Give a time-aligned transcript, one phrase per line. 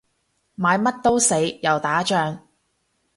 [0.57, 2.41] 買乜都死，又打仗